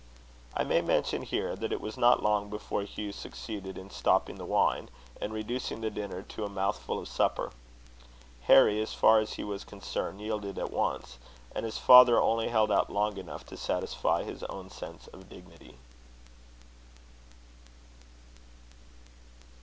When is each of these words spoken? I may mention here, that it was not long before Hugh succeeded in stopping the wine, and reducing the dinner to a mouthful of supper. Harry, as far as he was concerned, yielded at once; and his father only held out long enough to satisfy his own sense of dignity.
I 0.57 0.63
may 0.63 0.81
mention 0.81 1.21
here, 1.21 1.55
that 1.55 1.71
it 1.71 1.79
was 1.79 1.95
not 1.95 2.23
long 2.23 2.49
before 2.49 2.81
Hugh 2.81 3.11
succeeded 3.11 3.77
in 3.77 3.91
stopping 3.91 4.37
the 4.37 4.47
wine, 4.47 4.89
and 5.21 5.31
reducing 5.31 5.81
the 5.81 5.91
dinner 5.91 6.23
to 6.23 6.43
a 6.43 6.49
mouthful 6.49 6.97
of 6.97 7.07
supper. 7.07 7.51
Harry, 8.45 8.81
as 8.81 8.95
far 8.95 9.19
as 9.19 9.33
he 9.33 9.43
was 9.43 9.63
concerned, 9.63 10.19
yielded 10.19 10.57
at 10.57 10.71
once; 10.73 11.19
and 11.53 11.65
his 11.65 11.77
father 11.77 12.19
only 12.19 12.47
held 12.47 12.71
out 12.71 12.89
long 12.91 13.17
enough 13.17 13.45
to 13.45 13.57
satisfy 13.57 14.23
his 14.23 14.41
own 14.45 14.71
sense 14.71 15.05
of 15.09 15.29
dignity. 15.29 15.77